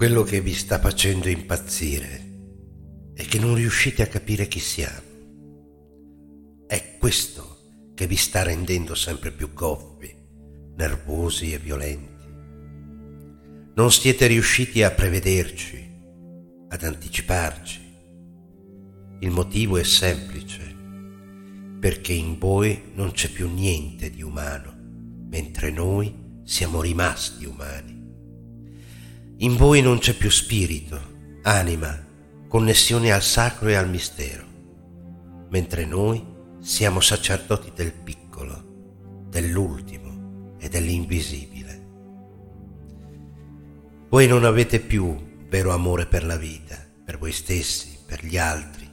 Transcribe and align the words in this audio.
Quello 0.00 0.22
che 0.22 0.40
vi 0.40 0.54
sta 0.54 0.78
facendo 0.78 1.28
impazzire 1.28 3.12
è 3.12 3.22
che 3.26 3.38
non 3.38 3.54
riuscite 3.54 4.00
a 4.00 4.06
capire 4.06 4.48
chi 4.48 4.58
siamo. 4.58 5.02
È 6.66 6.96
questo 6.96 7.90
che 7.94 8.06
vi 8.06 8.16
sta 8.16 8.42
rendendo 8.42 8.94
sempre 8.94 9.30
più 9.30 9.52
goffi, 9.52 10.10
nervosi 10.74 11.52
e 11.52 11.58
violenti. 11.58 12.24
Non 13.74 13.92
siete 13.92 14.26
riusciti 14.26 14.82
a 14.82 14.90
prevederci, 14.90 15.86
ad 16.70 16.82
anticiparci. 16.82 17.80
Il 19.18 19.30
motivo 19.30 19.76
è 19.76 19.84
semplice, 19.84 20.74
perché 21.78 22.14
in 22.14 22.38
voi 22.38 22.84
non 22.94 23.12
c'è 23.12 23.28
più 23.28 23.52
niente 23.52 24.08
di 24.08 24.22
umano, 24.22 24.74
mentre 25.28 25.70
noi 25.70 26.40
siamo 26.44 26.80
rimasti 26.80 27.44
umani. 27.44 27.99
In 29.42 29.56
voi 29.56 29.80
non 29.80 29.96
c'è 29.96 30.12
più 30.12 30.28
spirito, 30.28 31.00
anima, 31.44 31.98
connessione 32.46 33.10
al 33.10 33.22
sacro 33.22 33.70
e 33.70 33.74
al 33.74 33.88
mistero, 33.88 34.44
mentre 35.48 35.86
noi 35.86 36.22
siamo 36.60 37.00
sacerdoti 37.00 37.72
del 37.74 37.94
piccolo, 37.94 39.24
dell'ultimo 39.30 40.56
e 40.58 40.68
dell'invisibile. 40.68 41.86
Voi 44.10 44.26
non 44.26 44.44
avete 44.44 44.78
più 44.78 45.16
vero 45.48 45.72
amore 45.72 46.04
per 46.04 46.26
la 46.26 46.36
vita, 46.36 46.76
per 47.02 47.16
voi 47.16 47.32
stessi, 47.32 47.96
per 48.04 48.22
gli 48.22 48.36
altri, 48.36 48.86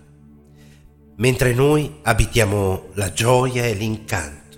mentre 1.18 1.54
noi 1.54 2.00
abitiamo 2.04 2.91
la 2.94 3.12
gioia 3.12 3.66
e 3.66 3.74
l'incanto. 3.74 4.58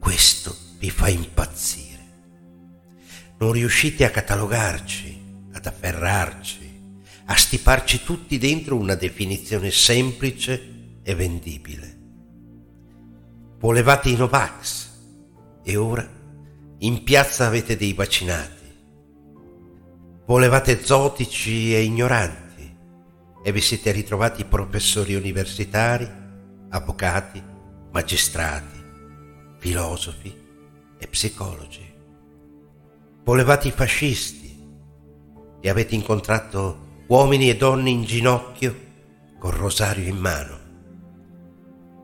Questo 0.00 0.56
vi 0.80 0.90
fa 0.90 1.06
impazzire 1.06 1.89
non 3.40 3.52
riuscite 3.52 4.04
a 4.04 4.10
catalogarci, 4.10 5.48
ad 5.52 5.64
afferrarci, 5.64 6.58
a 7.24 7.34
stiparci 7.34 8.02
tutti 8.02 8.36
dentro 8.36 8.76
una 8.76 8.94
definizione 8.94 9.70
semplice 9.70 10.98
e 11.02 11.14
vendibile. 11.14 11.98
Volevate 13.58 14.10
i 14.10 14.16
Novax 14.16 14.88
e 15.62 15.76
ora 15.76 16.06
in 16.78 17.02
piazza 17.02 17.46
avete 17.46 17.76
dei 17.76 17.94
vaccinati. 17.94 18.68
Volevate 20.26 20.84
zotici 20.84 21.74
e 21.74 21.82
ignoranti 21.82 22.76
e 23.42 23.52
vi 23.52 23.60
siete 23.62 23.90
ritrovati 23.90 24.44
professori 24.44 25.14
universitari, 25.14 26.08
avvocati, 26.68 27.42
magistrati, 27.90 28.78
filosofi 29.58 30.34
e 30.98 31.06
psicologi 31.06 31.90
volevate 33.30 33.68
i 33.68 33.70
fascisti 33.70 34.60
e 35.60 35.70
avete 35.70 35.94
incontrato 35.94 37.04
uomini 37.06 37.48
e 37.48 37.56
donne 37.56 37.88
in 37.88 38.02
ginocchio 38.02 38.74
col 39.38 39.52
rosario 39.52 40.08
in 40.08 40.16
mano. 40.16 40.58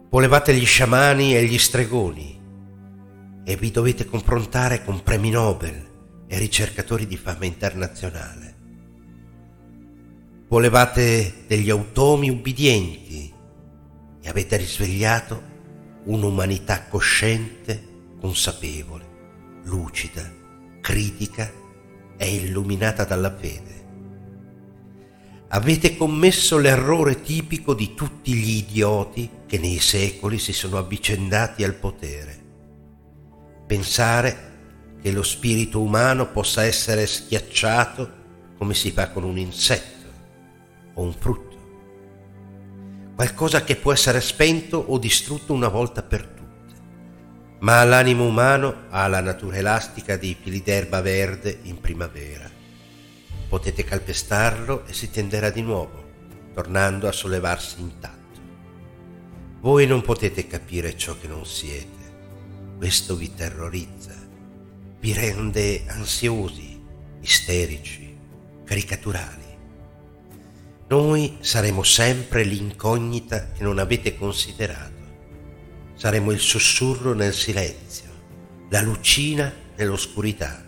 Volevate 0.09 0.55
gli 0.55 0.65
sciamani 0.65 1.35
e 1.35 1.45
gli 1.45 1.59
stregoni 1.59 2.41
e 3.43 3.57
vi 3.57 3.71
dovete 3.73 4.05
confrontare 4.05 4.85
con 4.85 5.03
premi 5.03 5.31
Nobel 5.31 5.89
e 6.29 6.39
ricercatori 6.39 7.09
di 7.09 7.17
fama 7.17 7.45
internazionale. 7.45 8.55
Volevate 10.47 11.43
degli 11.49 11.71
automi 11.71 12.31
ubbidienti 12.31 13.35
e 14.23 14.29
avete 14.29 14.59
risvegliato 14.59 15.43
un'umanità 16.05 16.85
cosciente, 16.85 17.83
consapevole, 18.21 19.63
lucida 19.65 20.45
critica 20.86 21.52
e 22.17 22.35
illuminata 22.36 23.02
dalla 23.02 23.36
fede. 23.36 23.85
Avete 25.48 25.97
commesso 25.97 26.58
l'errore 26.58 27.23
tipico 27.23 27.74
di 27.74 27.92
tutti 27.95 28.33
gli 28.33 28.58
idioti 28.58 29.29
che 29.47 29.58
nei 29.58 29.80
secoli 29.80 30.39
si 30.39 30.52
sono 30.52 30.79
avvicendati 30.79 31.64
al 31.64 31.74
potere. 31.74 32.45
Pensare 33.67 34.95
che 35.02 35.11
lo 35.11 35.24
spirito 35.24 35.80
umano 35.80 36.30
possa 36.30 36.63
essere 36.63 37.05
schiacciato 37.08 38.13
come 38.57 38.74
si 38.74 38.92
fa 38.92 39.11
con 39.11 39.24
un 39.24 39.39
insetto 39.39 40.08
o 40.95 41.03
un 41.03 41.13
frutto. 41.13 41.57
Qualcosa 43.17 43.64
che 43.64 43.74
può 43.74 43.92
essere 43.92 44.20
spento 44.20 44.77
o 44.79 44.98
distrutto 44.98 45.53
una 45.53 45.68
volta 45.68 46.05
per 46.05 46.23
tutte 46.23 46.36
ma 47.61 47.83
l'animo 47.84 48.27
umano 48.27 48.84
ha 48.90 49.06
la 49.06 49.20
natura 49.20 49.56
elastica 49.56 50.17
dei 50.17 50.36
fili 50.40 50.62
d'erba 50.62 51.00
verde 51.00 51.58
in 51.62 51.80
primavera. 51.80 52.50
Potete 53.48 53.84
calpestarlo 53.84 54.84
e 54.86 54.92
si 54.92 55.11
tenderà 55.11 55.50
di 55.50 55.62
nuovo, 55.62 56.05
tornando 56.52 57.08
a 57.08 57.12
sollevarsi 57.12 57.80
intatto. 57.80 58.14
Voi 59.61 59.86
non 59.86 60.02
potete 60.02 60.46
capire 60.46 60.96
ciò 60.96 61.17
che 61.18 61.28
non 61.28 61.46
siete. 61.46 61.94
Questo 62.77 63.17
vi 63.17 63.34
terrorizza, 63.34 64.14
vi 65.00 65.12
rende 65.12 65.84
ansiosi, 65.86 66.78
isterici, 67.20 68.14
caricaturali. 68.64 69.44
Noi 70.88 71.38
saremo 71.40 71.83
sempre 71.83 72.44
l'incognita 72.44 73.52
che 73.52 73.62
non 73.62 73.78
avete 73.78 74.17
considerato 74.17 74.95
saremo 75.96 76.30
il 76.30 76.39
sussurro 76.39 77.14
nel 77.14 77.33
silenzio, 77.33 78.11
la 78.68 78.83
lucina 78.83 79.52
nell'oscurità, 79.77 80.64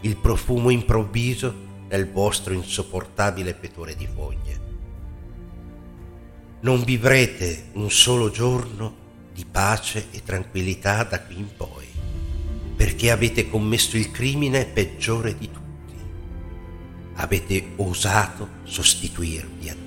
il 0.00 0.16
profumo 0.16 0.70
improvviso 0.70 1.70
nel 1.88 2.10
vostro 2.10 2.54
insopportabile 2.54 3.54
petore 3.54 3.94
di 3.96 4.08
foglie. 4.12 4.60
Non 6.60 6.82
vivrete 6.84 7.70
un 7.72 7.90
solo 7.90 8.30
giorno 8.30 9.00
di 9.34 9.44
pace 9.44 10.06
e 10.12 10.22
tranquillità 10.22 11.02
da 11.02 11.20
qui 11.20 11.38
in 11.38 11.48
poi, 11.56 11.86
perché 12.76 13.10
avete 13.10 13.48
commesso 13.48 13.96
il 13.96 14.10
crimine 14.10 14.64
peggiore 14.66 15.36
di 15.36 15.50
tutti. 15.50 15.60
Avete 17.14 17.72
osato 17.76 18.48
sostituirvi 18.62 19.68
a 19.68 19.81